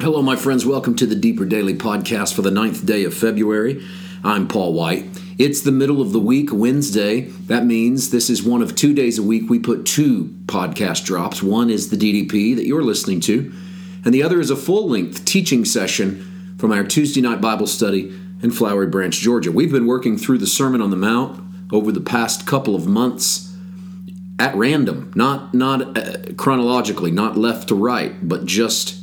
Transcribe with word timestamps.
Hello, 0.00 0.22
my 0.22 0.36
friends. 0.36 0.64
Welcome 0.64 0.94
to 0.94 1.06
the 1.06 1.16
Deeper 1.16 1.44
Daily 1.44 1.74
Podcast 1.74 2.32
for 2.32 2.42
the 2.42 2.52
ninth 2.52 2.86
day 2.86 3.02
of 3.02 3.12
February. 3.12 3.84
I'm 4.22 4.46
Paul 4.46 4.72
White. 4.72 5.06
It's 5.38 5.62
the 5.62 5.72
middle 5.72 6.00
of 6.00 6.12
the 6.12 6.20
week, 6.20 6.50
Wednesday. 6.52 7.22
That 7.22 7.66
means 7.66 8.10
this 8.10 8.30
is 8.30 8.40
one 8.40 8.62
of 8.62 8.76
two 8.76 8.94
days 8.94 9.18
a 9.18 9.24
week 9.24 9.50
we 9.50 9.58
put 9.58 9.84
two 9.84 10.26
podcast 10.46 11.04
drops. 11.04 11.42
One 11.42 11.68
is 11.68 11.90
the 11.90 11.96
DDP 11.96 12.54
that 12.54 12.64
you're 12.64 12.84
listening 12.84 13.18
to, 13.22 13.52
and 14.04 14.14
the 14.14 14.22
other 14.22 14.38
is 14.38 14.50
a 14.50 14.56
full 14.56 14.88
length 14.88 15.24
teaching 15.24 15.64
session 15.64 16.54
from 16.60 16.70
our 16.70 16.84
Tuesday 16.84 17.20
night 17.20 17.40
Bible 17.40 17.66
study 17.66 18.16
in 18.40 18.52
Flowery 18.52 18.86
Branch, 18.86 19.12
Georgia. 19.12 19.50
We've 19.50 19.72
been 19.72 19.88
working 19.88 20.16
through 20.16 20.38
the 20.38 20.46
Sermon 20.46 20.80
on 20.80 20.90
the 20.90 20.96
Mount 20.96 21.42
over 21.72 21.90
the 21.90 22.00
past 22.00 22.46
couple 22.46 22.76
of 22.76 22.86
months 22.86 23.52
at 24.38 24.54
random, 24.54 25.10
not 25.16 25.54
not 25.54 25.98
uh, 25.98 26.34
chronologically, 26.36 27.10
not 27.10 27.36
left 27.36 27.66
to 27.66 27.74
right, 27.74 28.14
but 28.22 28.44
just 28.46 28.94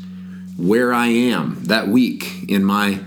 where 0.58 0.94
I 0.94 1.08
am 1.08 1.58
that 1.64 1.88
week 1.88 2.50
in 2.50 2.64
my 2.64 3.00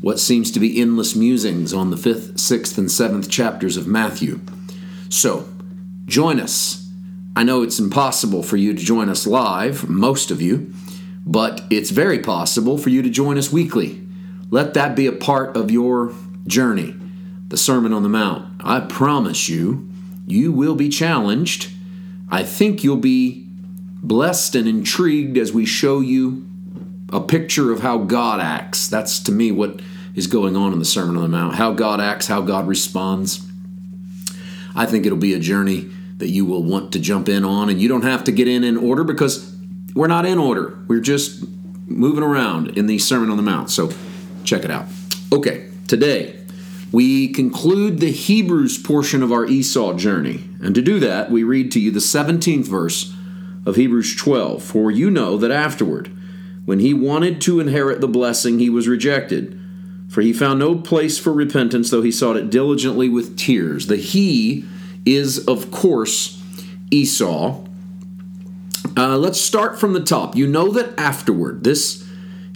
what 0.00 0.20
seems 0.20 0.50
to 0.52 0.60
be 0.60 0.80
endless 0.80 1.16
musings 1.16 1.72
on 1.72 1.90
the 1.90 1.96
fifth, 1.96 2.38
sixth, 2.38 2.78
and 2.78 2.90
seventh 2.90 3.28
chapters 3.30 3.76
of 3.76 3.86
Matthew. 3.86 4.40
So, 5.08 5.48
join 6.04 6.38
us. 6.38 6.88
I 7.34 7.42
know 7.42 7.62
it's 7.62 7.78
impossible 7.78 8.42
for 8.42 8.56
you 8.56 8.72
to 8.72 8.82
join 8.82 9.08
us 9.08 9.26
live, 9.26 9.88
most 9.88 10.30
of 10.30 10.40
you, 10.40 10.72
but 11.24 11.62
it's 11.70 11.90
very 11.90 12.20
possible 12.20 12.78
for 12.78 12.90
you 12.90 13.02
to 13.02 13.10
join 13.10 13.36
us 13.36 13.50
weekly. 13.50 14.00
Let 14.50 14.74
that 14.74 14.94
be 14.94 15.06
a 15.06 15.12
part 15.12 15.56
of 15.56 15.70
your 15.70 16.12
journey, 16.46 16.94
the 17.48 17.56
Sermon 17.56 17.92
on 17.92 18.02
the 18.02 18.08
Mount. 18.08 18.62
I 18.62 18.80
promise 18.80 19.48
you, 19.48 19.88
you 20.26 20.52
will 20.52 20.76
be 20.76 20.88
challenged. 20.88 21.70
I 22.30 22.42
think 22.44 22.84
you'll 22.84 22.96
be 22.96 23.44
blessed 24.02 24.54
and 24.54 24.68
intrigued 24.68 25.36
as 25.36 25.52
we 25.52 25.66
show 25.66 26.00
you 26.00 26.46
a 27.12 27.20
picture 27.20 27.72
of 27.72 27.80
how 27.80 27.98
God 27.98 28.40
acts. 28.40 28.88
That's 28.88 29.20
to 29.20 29.32
me 29.32 29.52
what 29.52 29.80
is 30.14 30.26
going 30.26 30.56
on 30.56 30.72
in 30.72 30.78
the 30.78 30.84
Sermon 30.84 31.16
on 31.16 31.22
the 31.22 31.28
Mount. 31.28 31.54
How 31.54 31.72
God 31.72 32.00
acts, 32.00 32.26
how 32.26 32.40
God 32.40 32.66
responds. 32.66 33.46
I 34.74 34.86
think 34.86 35.06
it'll 35.06 35.18
be 35.18 35.34
a 35.34 35.38
journey 35.38 35.90
that 36.18 36.30
you 36.30 36.44
will 36.44 36.62
want 36.62 36.92
to 36.92 36.98
jump 36.98 37.28
in 37.28 37.44
on, 37.44 37.68
and 37.68 37.80
you 37.80 37.88
don't 37.88 38.02
have 38.02 38.24
to 38.24 38.32
get 38.32 38.48
in 38.48 38.64
in 38.64 38.76
order 38.76 39.04
because 39.04 39.54
we're 39.94 40.06
not 40.06 40.26
in 40.26 40.38
order. 40.38 40.78
We're 40.88 41.00
just 41.00 41.44
moving 41.86 42.24
around 42.24 42.76
in 42.76 42.86
the 42.86 42.98
Sermon 42.98 43.30
on 43.30 43.36
the 43.36 43.42
Mount. 43.42 43.70
So 43.70 43.90
check 44.44 44.64
it 44.64 44.70
out. 44.70 44.86
Okay, 45.32 45.68
today 45.86 46.38
we 46.92 47.28
conclude 47.32 48.00
the 48.00 48.10
Hebrews 48.10 48.78
portion 48.78 49.22
of 49.22 49.32
our 49.32 49.44
Esau 49.44 49.94
journey. 49.94 50.44
And 50.62 50.74
to 50.74 50.82
do 50.82 50.98
that, 51.00 51.30
we 51.30 51.42
read 51.42 51.70
to 51.72 51.80
you 51.80 51.90
the 51.90 51.98
17th 51.98 52.66
verse 52.66 53.14
of 53.66 53.76
Hebrews 53.76 54.16
12. 54.16 54.62
For 54.62 54.90
you 54.90 55.10
know 55.10 55.36
that 55.36 55.50
afterward, 55.50 56.10
when 56.66 56.80
he 56.80 56.92
wanted 56.92 57.40
to 57.42 57.60
inherit 57.60 58.00
the 58.00 58.08
blessing, 58.08 58.58
he 58.58 58.68
was 58.68 58.86
rejected. 58.86 59.58
For 60.08 60.20
he 60.20 60.32
found 60.32 60.58
no 60.58 60.76
place 60.76 61.18
for 61.18 61.32
repentance, 61.32 61.90
though 61.90 62.02
he 62.02 62.12
sought 62.12 62.36
it 62.36 62.50
diligently 62.50 63.08
with 63.08 63.38
tears. 63.38 63.86
The 63.86 63.96
he 63.96 64.64
is, 65.04 65.46
of 65.46 65.70
course, 65.70 66.42
Esau. 66.90 67.64
Uh, 68.96 69.16
let's 69.16 69.40
start 69.40 69.78
from 69.78 69.92
the 69.92 70.00
top. 70.00 70.36
You 70.36 70.46
know 70.46 70.70
that 70.72 70.98
afterward, 70.98 71.64
this 71.64 72.06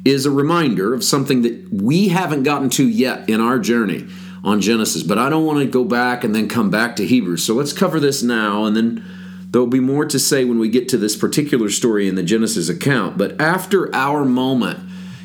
is 0.05 0.27
a 0.27 0.31
reminder 0.31 0.95
of 0.95 1.05
something 1.05 1.43
that 1.43 1.73
we 1.73 2.09
haven't 2.09 2.43
gotten 2.43 2.71
to 2.71 2.89
yet 2.89 3.29
in 3.29 3.41
our 3.41 3.59
journey 3.59 4.07
on 4.43 4.61
Genesis, 4.61 5.03
but 5.03 5.19
I 5.19 5.29
don't 5.29 5.45
want 5.45 5.59
to 5.59 5.67
go 5.67 5.85
back 5.85 6.25
and 6.25 6.35
then 6.35 6.49
come 6.49 6.71
back 6.71 6.97
to 6.97 7.07
Hebrews. 7.07 7.45
So 7.45 7.55
let's 7.55 7.73
cover 7.73 8.01
this 8.01 8.23
now 8.23 8.65
and 8.65 8.75
then 8.75 9.05
There'll 9.51 9.67
be 9.67 9.81
more 9.81 10.05
to 10.05 10.19
say 10.19 10.45
when 10.45 10.59
we 10.61 10.69
get 10.69 10.89
to 10.91 10.97
this 10.97 11.17
particular 11.17 11.71
story 11.71 12.07
in 12.07 12.15
the 12.15 12.23
Genesis 12.23 12.69
account, 12.69 13.19
but 13.19 13.41
after 13.41 13.93
our 13.95 14.25
moment 14.25 14.79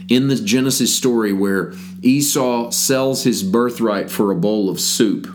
in 0.09 0.27
the 0.27 0.35
Genesis 0.35 0.95
story 0.95 1.31
where 1.31 1.73
Esau 2.01 2.71
sells 2.71 3.23
his 3.23 3.43
birthright 3.43 4.09
for 4.09 4.31
a 4.31 4.35
bowl 4.35 4.69
of 4.69 4.79
soup, 4.79 5.27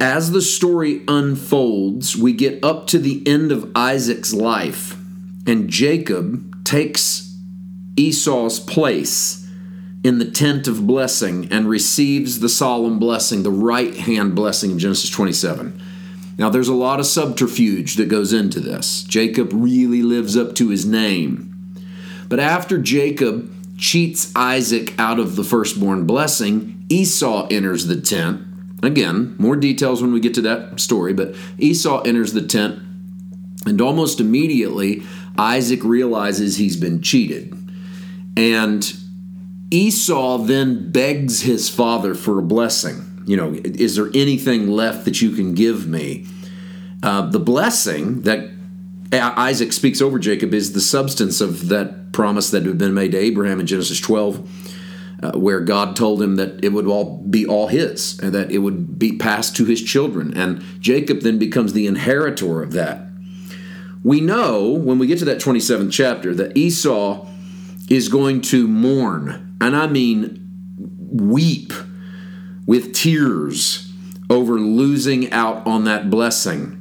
as 0.00 0.32
the 0.32 0.42
story 0.42 1.02
unfolds, 1.06 2.16
we 2.16 2.32
get 2.32 2.64
up 2.64 2.86
to 2.88 2.98
the 2.98 3.22
end 3.26 3.52
of 3.52 3.70
Isaac's 3.74 4.32
life, 4.32 4.96
and 5.46 5.68
Jacob 5.68 6.64
takes 6.64 7.36
Esau's 7.96 8.58
place 8.58 9.46
in 10.02 10.18
the 10.18 10.30
tent 10.30 10.66
of 10.66 10.86
blessing 10.86 11.46
and 11.52 11.68
receives 11.68 12.40
the 12.40 12.48
solemn 12.48 12.98
blessing, 12.98 13.42
the 13.42 13.50
right 13.50 13.94
hand 13.94 14.34
blessing 14.34 14.72
of 14.72 14.78
Genesis 14.78 15.10
27. 15.10 15.80
Now, 16.38 16.48
there's 16.48 16.68
a 16.68 16.74
lot 16.74 16.98
of 16.98 17.06
subterfuge 17.06 17.96
that 17.96 18.08
goes 18.08 18.32
into 18.32 18.60
this. 18.60 19.02
Jacob 19.04 19.50
really 19.52 20.02
lives 20.02 20.36
up 20.36 20.54
to 20.56 20.68
his 20.68 20.86
name. 20.86 21.48
But 22.28 22.40
after 22.40 22.78
Jacob 22.78 23.52
cheats 23.76 24.32
Isaac 24.34 24.98
out 24.98 25.18
of 25.18 25.36
the 25.36 25.44
firstborn 25.44 26.06
blessing, 26.06 26.84
Esau 26.88 27.46
enters 27.50 27.86
the 27.86 28.00
tent. 28.00 28.42
Again, 28.82 29.36
more 29.38 29.56
details 29.56 30.00
when 30.02 30.12
we 30.12 30.20
get 30.20 30.34
to 30.34 30.40
that 30.42 30.80
story, 30.80 31.12
but 31.12 31.34
Esau 31.58 32.00
enters 32.02 32.32
the 32.32 32.42
tent, 32.42 32.80
and 33.66 33.80
almost 33.80 34.18
immediately, 34.18 35.02
Isaac 35.38 35.84
realizes 35.84 36.56
he's 36.56 36.76
been 36.76 37.02
cheated. 37.02 37.56
And 38.36 38.92
Esau 39.70 40.38
then 40.38 40.90
begs 40.90 41.42
his 41.42 41.68
father 41.68 42.14
for 42.14 42.38
a 42.38 42.42
blessing 42.42 43.11
you 43.26 43.36
know, 43.36 43.54
is 43.64 43.96
there 43.96 44.08
anything 44.14 44.68
left 44.68 45.04
that 45.04 45.20
you 45.20 45.30
can 45.30 45.54
give 45.54 45.86
me? 45.86 46.26
Uh, 47.02 47.28
the 47.30 47.40
blessing 47.40 48.22
that 48.22 48.50
Isaac 49.12 49.72
speaks 49.72 50.00
over 50.00 50.18
Jacob 50.18 50.54
is 50.54 50.72
the 50.72 50.80
substance 50.80 51.40
of 51.40 51.68
that 51.68 52.12
promise 52.12 52.50
that 52.50 52.64
had 52.64 52.78
been 52.78 52.94
made 52.94 53.12
to 53.12 53.18
Abraham 53.18 53.60
in 53.60 53.66
Genesis 53.66 54.00
12, 54.00 54.78
uh, 55.22 55.32
where 55.32 55.60
God 55.60 55.96
told 55.96 56.22
him 56.22 56.36
that 56.36 56.64
it 56.64 56.70
would 56.70 56.86
all 56.86 57.18
be 57.18 57.46
all 57.46 57.68
his 57.68 58.18
and 58.20 58.32
that 58.32 58.50
it 58.50 58.58
would 58.58 58.98
be 58.98 59.16
passed 59.16 59.56
to 59.56 59.64
his 59.64 59.82
children. 59.82 60.36
And 60.36 60.62
Jacob 60.80 61.20
then 61.20 61.38
becomes 61.38 61.72
the 61.72 61.86
inheritor 61.86 62.62
of 62.62 62.72
that. 62.72 63.06
We 64.02 64.20
know 64.20 64.70
when 64.70 64.98
we 64.98 65.06
get 65.06 65.18
to 65.20 65.24
that 65.26 65.38
27th 65.38 65.92
chapter 65.92 66.34
that 66.34 66.56
Esau 66.56 67.26
is 67.88 68.08
going 68.08 68.40
to 68.40 68.66
mourn, 68.66 69.56
and 69.60 69.76
I 69.76 69.86
mean 69.86 70.38
weep 71.12 71.72
with 72.66 72.94
tears 72.94 73.92
over 74.30 74.58
losing 74.58 75.30
out 75.32 75.66
on 75.66 75.84
that 75.84 76.10
blessing. 76.10 76.78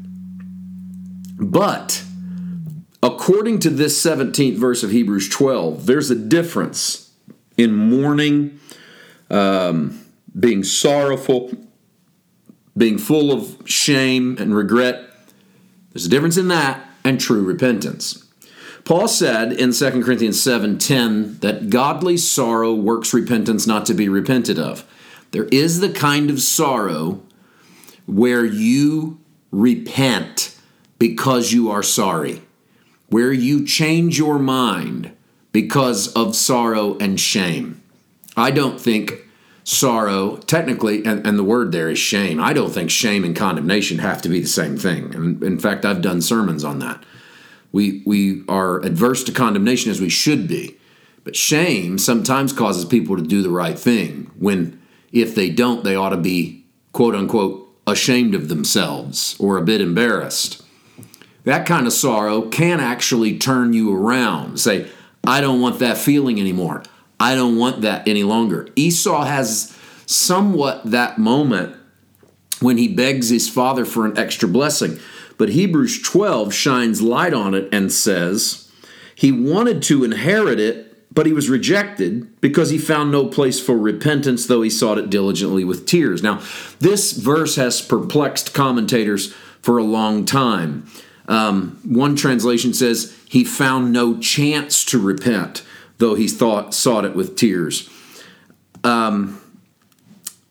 But 1.40 2.03
according 3.03 3.59
to 3.59 3.69
this 3.69 4.02
17th 4.03 4.58
verse 4.58 4.84
of 4.84 4.92
Hebrews 4.92 5.30
12, 5.30 5.86
there's 5.86 6.12
a 6.12 6.16
difference 6.16 7.12
in 7.58 7.74
mourning, 7.74 8.59
um, 9.30 10.00
being 10.40 10.64
sorrowful, 10.64 11.52
being 12.78 12.98
full 12.98 13.31
of 13.31 13.58
shame 13.66 14.38
and 14.40 14.56
regret. 14.56 15.09
There's 15.92 16.06
a 16.06 16.09
difference 16.09 16.38
in 16.38 16.48
that 16.50 16.88
and 17.03 17.19
true 17.19 17.44
repentance. 17.44 18.28
Paul 18.84 19.08
said 19.08 19.53
in 19.53 19.74
2 19.74 20.03
Corinthians 20.03 20.42
7:10 20.42 21.40
that 21.42 21.69
godly 21.69 22.18
sorrow 22.18 22.74
works 22.74 23.13
repentance 23.13 23.68
not 23.68 23.86
to 23.88 23.94
be 23.94 24.09
repented 24.09 24.58
of. 24.58 24.86
There 25.31 25.46
is 25.46 25.80
the 25.80 25.92
kind 25.92 26.30
of 26.30 26.42
sorrow 26.42 27.22
where 28.06 28.46
you 28.46 29.19
repent 29.52 30.58
because 31.00 31.52
you 31.52 31.72
are 31.72 31.84
sorry, 31.84 32.42
where 33.08 33.31
you 33.31 33.66
change 33.66 34.18
your 34.18 34.38
mind 34.38 35.12
because 35.52 36.12
of 36.14 36.36
sorrow 36.36 36.97
and 37.00 37.19
shame. 37.19 37.81
I 38.38 38.52
don't 38.52 38.80
think 38.80 39.28
sorrow, 39.64 40.38
technically, 40.38 41.06
and, 41.06 41.25
and, 41.25 41.38
the 41.38 41.44
word 41.44 41.72
there 41.72 41.90
is 41.90 42.00
shame. 42.00 42.40
I 42.40 42.53
don't 42.53 42.72
think 42.72 42.90
shame 42.90 43.24
and 43.24 43.36
condemnation 43.36 44.00
have 44.00 44.22
to 44.24 44.30
be 44.30 44.40
the 44.40 44.48
same 44.48 44.78
thing. 44.78 45.13
And 45.13 45.44
in 45.44 45.59
fact, 45.59 45.86
I've 45.86 46.02
done 46.02 46.22
sermons 46.22 46.63
on 46.63 46.80
that. 46.80 47.03
We, 47.72 48.02
we 48.06 48.44
are 48.50 48.80
adverse 48.80 49.24
to 49.25 49.31
condemnation 49.31 49.92
as 49.92 50.02
we 50.02 50.09
should 50.09 50.48
be, 50.48 50.78
but 51.24 51.36
shame 51.36 51.98
sometimes 51.98 52.54
causes 52.54 52.86
people 52.86 53.16
to 53.16 53.24
do 53.24 53.42
the 53.42 53.50
right 53.50 53.78
thing 53.78 54.31
when 54.38 54.81
if 55.12 55.36
they 55.36 55.50
don't, 55.50 55.84
they 55.84 55.96
ought 55.96 56.10
to 56.10 56.18
be, 56.18 56.66
quote 56.92 57.16
unquote, 57.16 57.68
ashamed 57.88 58.36
of 58.36 58.48
themselves 58.48 59.36
or 59.40 59.58
a 59.58 59.63
bit 59.63 59.81
embarrassed. 59.81 60.63
That 61.44 61.66
kind 61.66 61.88
of 61.88 61.94
sorrow 61.94 62.44
can 62.44 62.80
actually 62.80 63.38
turn 63.38 63.74
you 63.74 63.96
around. 63.96 64.60
Say, 64.60 64.90
I 65.25 65.42
don't 65.42 65.62
want 65.62 65.80
that 65.80 65.98
feeling 65.98 66.40
anymore. 66.40 66.84
I 67.19 67.36
don't 67.36 67.58
want 67.58 67.81
that 67.81 68.08
any 68.08 68.24
longer. 68.24 68.68
Esau 68.75 69.24
has 69.24 69.75
somewhat 70.06 70.84
that 70.86 71.18
moment 71.18 71.75
when 72.60 72.78
he 72.78 72.88
begs 72.88 73.30
his 73.30 73.50
father 73.50 73.86
for 73.86 74.06
an 74.06 74.18
extra 74.18 74.48
blessing. 74.48 75.00
But 75.38 75.50
Hebrews 75.50 76.02
12 76.02 76.54
shines 76.54 77.02
light 77.02 77.34
on 77.34 77.56
it 77.56 77.69
and 77.72 77.92
says, 77.92 78.72
He 79.16 79.31
wanted 79.31 79.81
to 79.84 80.04
inherit 80.04 80.60
it 80.60 80.91
but 81.13 81.25
he 81.25 81.34
was 81.34 81.50
rejected 81.50 82.40
because 82.40 82.69
he 82.69 82.78
found 82.78 83.12
no 83.12 83.28
place 83.28 83.60
for 83.60 83.78
repentance, 83.78 84.48
though 84.48 84.62
he 84.62 84.69
sought 84.69 84.98
it 84.98 85.10
diligently 85.10 85.63
with 85.63 85.86
tears. 85.86 86.24
Now, 86.24 86.42
this 86.80 87.12
verse 87.12 87.58
has 87.58 87.81
perplexed 87.81 88.54
commentators 88.54 89.34
for 89.62 89.78
a 89.78 89.84
long 89.84 90.25
time. 90.25 90.88
Um, 91.28 91.80
one 91.84 92.16
translation 92.16 92.74
says 92.74 93.18
he 93.28 93.44
found 93.44 93.92
no 93.92 94.18
chance 94.19 94.86
to 94.86 95.00
repent, 95.00 95.63
though 95.98 96.16
he 96.16 96.28
thought 96.28 96.74
sought 96.74 97.06
it 97.06 97.16
with 97.16 97.36
tears. 97.36 97.90
Um, 98.84 99.40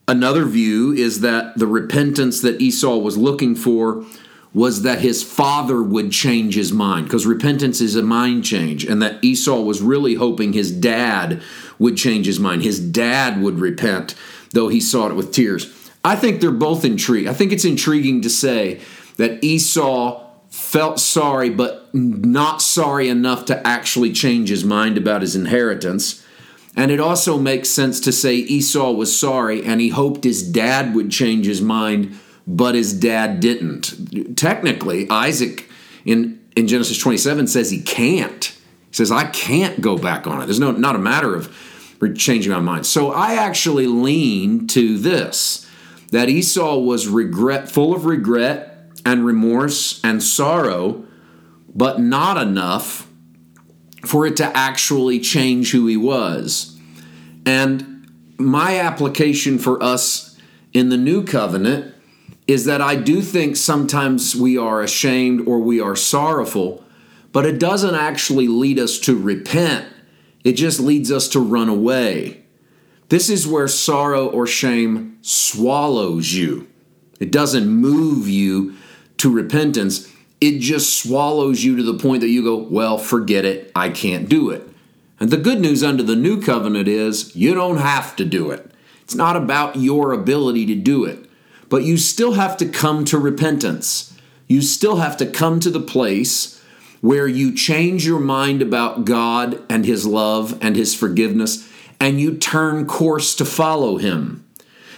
another 0.06 0.44
view 0.44 0.92
is 0.92 1.20
that 1.20 1.58
the 1.58 1.66
repentance 1.66 2.40
that 2.42 2.60
Esau 2.60 2.98
was 2.98 3.16
looking 3.16 3.54
for 3.54 4.04
was 4.52 4.82
that 4.82 5.00
his 5.00 5.22
father 5.22 5.82
would 5.82 6.10
change 6.10 6.54
his 6.54 6.72
mind 6.72 7.06
because 7.06 7.26
repentance 7.26 7.80
is 7.80 7.94
a 7.94 8.02
mind 8.02 8.44
change 8.44 8.84
and 8.84 9.00
that 9.00 9.22
Esau 9.22 9.60
was 9.60 9.80
really 9.80 10.14
hoping 10.14 10.52
his 10.52 10.72
dad 10.72 11.40
would 11.78 11.96
change 11.96 12.26
his 12.26 12.40
mind. 12.40 12.62
His 12.62 12.80
dad 12.80 13.40
would 13.40 13.60
repent 13.60 14.14
though 14.52 14.68
he 14.68 14.80
sought 14.80 15.12
it 15.12 15.14
with 15.14 15.32
tears. 15.32 15.90
I 16.04 16.16
think 16.16 16.40
they're 16.40 16.50
both 16.50 16.84
intrigued. 16.84 17.28
I 17.28 17.34
think 17.34 17.52
it's 17.52 17.64
intriguing 17.64 18.22
to 18.22 18.30
say 18.30 18.80
that 19.16 19.42
Esau 19.44 20.26
felt 20.48 20.98
sorry 20.98 21.50
but 21.50 21.94
not 21.94 22.60
sorry 22.60 23.08
enough 23.08 23.44
to 23.44 23.66
actually 23.66 24.12
change 24.12 24.48
his 24.48 24.64
mind 24.64 24.98
about 24.98 25.20
his 25.20 25.36
inheritance. 25.36 26.26
And 26.74 26.90
it 26.90 26.98
also 26.98 27.38
makes 27.38 27.68
sense 27.68 28.00
to 28.00 28.10
say 28.10 28.34
Esau 28.34 28.90
was 28.92 29.16
sorry 29.16 29.64
and 29.64 29.80
he 29.80 29.90
hoped 29.90 30.24
his 30.24 30.42
dad 30.42 30.94
would 30.96 31.10
change 31.10 31.46
his 31.46 31.62
mind 31.62 32.18
but 32.46 32.74
his 32.74 32.92
dad 32.92 33.40
didn't. 33.40 34.36
Technically, 34.36 35.08
Isaac 35.10 35.68
in, 36.04 36.40
in 36.56 36.66
Genesis 36.66 36.98
27 36.98 37.46
says 37.46 37.70
he 37.70 37.80
can't. 37.80 38.44
He 38.44 38.96
says, 38.96 39.12
I 39.12 39.24
can't 39.24 39.80
go 39.80 39.96
back 39.96 40.26
on 40.26 40.42
it. 40.42 40.46
There's 40.46 40.60
no 40.60 40.72
not 40.72 40.96
a 40.96 40.98
matter 40.98 41.34
of 41.34 41.54
changing 42.16 42.52
my 42.52 42.60
mind. 42.60 42.86
So 42.86 43.12
I 43.12 43.34
actually 43.34 43.86
lean 43.86 44.66
to 44.68 44.98
this 44.98 45.66
that 46.10 46.28
Esau 46.28 46.78
was 46.78 47.06
regret 47.06 47.68
full 47.68 47.94
of 47.94 48.04
regret 48.04 48.90
and 49.04 49.24
remorse 49.24 50.00
and 50.02 50.22
sorrow, 50.22 51.04
but 51.74 52.00
not 52.00 52.36
enough 52.36 53.06
for 54.04 54.26
it 54.26 54.36
to 54.38 54.56
actually 54.56 55.20
change 55.20 55.70
who 55.72 55.86
he 55.86 55.96
was. 55.96 56.78
And 57.46 58.10
my 58.38 58.78
application 58.80 59.58
for 59.58 59.82
us 59.82 60.38
in 60.72 60.88
the 60.88 60.96
new 60.96 61.24
covenant 61.24 61.94
is 62.50 62.64
that 62.64 62.80
I 62.80 62.96
do 62.96 63.22
think 63.22 63.56
sometimes 63.56 64.34
we 64.34 64.58
are 64.58 64.82
ashamed 64.82 65.46
or 65.46 65.60
we 65.60 65.80
are 65.80 65.94
sorrowful, 65.94 66.82
but 67.32 67.46
it 67.46 67.60
doesn't 67.60 67.94
actually 67.94 68.48
lead 68.48 68.78
us 68.78 68.98
to 69.00 69.16
repent. 69.16 69.86
It 70.42 70.52
just 70.52 70.80
leads 70.80 71.12
us 71.12 71.28
to 71.28 71.40
run 71.40 71.68
away. 71.68 72.42
This 73.08 73.30
is 73.30 73.46
where 73.46 73.68
sorrow 73.68 74.28
or 74.28 74.46
shame 74.46 75.18
swallows 75.22 76.32
you. 76.32 76.66
It 77.20 77.30
doesn't 77.30 77.68
move 77.68 78.28
you 78.28 78.76
to 79.18 79.32
repentance. 79.32 80.12
It 80.40 80.58
just 80.58 81.00
swallows 81.00 81.62
you 81.62 81.76
to 81.76 81.82
the 81.82 81.98
point 81.98 82.22
that 82.22 82.30
you 82.30 82.42
go, 82.42 82.56
well, 82.56 82.98
forget 82.98 83.44
it. 83.44 83.70
I 83.76 83.90
can't 83.90 84.28
do 84.28 84.50
it. 84.50 84.66
And 85.20 85.30
the 85.30 85.36
good 85.36 85.60
news 85.60 85.84
under 85.84 86.02
the 86.02 86.16
new 86.16 86.40
covenant 86.40 86.88
is 86.88 87.36
you 87.36 87.54
don't 87.54 87.76
have 87.76 88.16
to 88.16 88.24
do 88.24 88.50
it. 88.50 88.72
It's 89.02 89.14
not 89.14 89.36
about 89.36 89.76
your 89.76 90.12
ability 90.12 90.66
to 90.66 90.74
do 90.74 91.04
it. 91.04 91.29
But 91.70 91.84
you 91.84 91.96
still 91.96 92.32
have 92.32 92.58
to 92.58 92.66
come 92.68 93.06
to 93.06 93.18
repentance. 93.18 94.12
You 94.46 94.60
still 94.60 94.96
have 94.96 95.16
to 95.18 95.26
come 95.26 95.60
to 95.60 95.70
the 95.70 95.80
place 95.80 96.62
where 97.00 97.28
you 97.28 97.54
change 97.54 98.04
your 98.04 98.20
mind 98.20 98.60
about 98.60 99.06
God 99.06 99.62
and 99.70 99.86
His 99.86 100.04
love 100.04 100.58
and 100.60 100.76
His 100.76 100.94
forgiveness, 100.94 101.66
and 101.98 102.20
you 102.20 102.36
turn 102.36 102.86
course 102.86 103.34
to 103.36 103.44
follow 103.44 103.96
Him. 103.96 104.44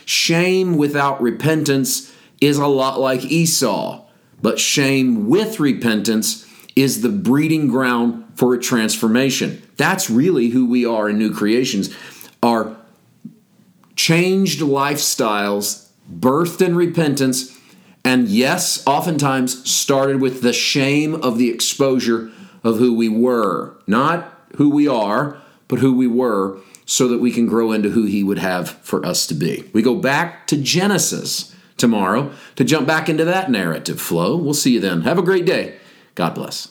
Shame 0.04 0.76
without 0.76 1.22
repentance 1.22 2.12
is 2.40 2.58
a 2.58 2.66
lot 2.66 2.98
like 2.98 3.24
Esau, 3.24 4.04
but 4.40 4.58
shame 4.58 5.28
with 5.28 5.60
repentance 5.60 6.48
is 6.74 7.02
the 7.02 7.08
breeding 7.08 7.68
ground 7.68 8.24
for 8.34 8.54
a 8.54 8.60
transformation. 8.60 9.62
That's 9.76 10.08
really 10.08 10.48
who 10.48 10.66
we 10.66 10.86
are 10.86 11.10
in 11.10 11.18
new 11.18 11.32
creations. 11.32 11.94
Our 12.42 12.76
changed 13.94 14.60
lifestyles 14.60 15.90
birthed 16.18 16.64
in 16.64 16.76
repentance, 16.76 17.58
and 18.04 18.28
yes, 18.28 18.82
oftentimes 18.86 19.68
started 19.70 20.20
with 20.20 20.42
the 20.42 20.52
shame 20.52 21.14
of 21.14 21.38
the 21.38 21.50
exposure 21.50 22.30
of 22.64 22.78
who 22.78 22.94
we 22.94 23.08
were. 23.08 23.76
Not 23.86 24.32
who 24.56 24.70
we 24.70 24.88
are, 24.88 25.40
but 25.68 25.78
who 25.78 25.96
we 25.96 26.06
were, 26.06 26.58
so 26.84 27.08
that 27.08 27.20
we 27.20 27.30
can 27.30 27.46
grow 27.46 27.72
into 27.72 27.90
who 27.90 28.04
He 28.04 28.22
would 28.22 28.38
have 28.38 28.70
for 28.82 29.04
us 29.06 29.26
to 29.28 29.34
be. 29.34 29.64
We 29.72 29.82
go 29.82 29.94
back 29.94 30.46
to 30.48 30.56
Genesis 30.56 31.54
tomorrow 31.76 32.32
to 32.56 32.64
jump 32.64 32.86
back 32.86 33.08
into 33.08 33.24
that 33.24 33.50
narrative 33.50 34.00
flow. 34.00 34.36
We'll 34.36 34.54
see 34.54 34.74
you 34.74 34.80
then. 34.80 35.02
Have 35.02 35.18
a 35.18 35.22
great 35.22 35.46
day. 35.46 35.78
God 36.14 36.34
bless. 36.34 36.68